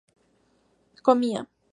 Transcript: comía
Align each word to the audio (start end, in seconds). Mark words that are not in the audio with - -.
comía 1.05 1.45